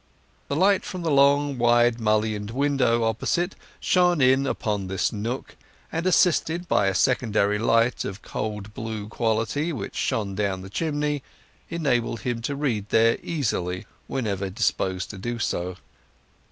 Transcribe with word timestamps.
The 0.47 0.55
light 0.55 0.83
from 0.83 1.03
the 1.03 1.11
long, 1.11 1.59
wide, 1.59 1.99
mullioned 1.99 2.49
window 2.49 3.03
opposite 3.03 3.53
shone 3.79 4.19
in 4.19 4.47
upon 4.47 4.89
his 4.89 5.13
nook, 5.13 5.55
and, 5.91 6.07
assisted 6.07 6.67
by 6.67 6.87
a 6.87 6.95
secondary 6.95 7.59
light 7.59 8.03
of 8.03 8.23
cold 8.23 8.73
blue 8.73 9.07
quality 9.07 9.71
which 9.71 9.93
shone 9.95 10.33
down 10.33 10.61
the 10.63 10.71
chimney, 10.71 11.21
enabled 11.69 12.21
him 12.21 12.41
to 12.41 12.55
read 12.55 12.89
there 12.89 13.19
easily 13.21 13.85
whenever 14.07 14.49
disposed 14.49 15.11
to 15.11 15.19
do 15.19 15.37
so. 15.37 15.75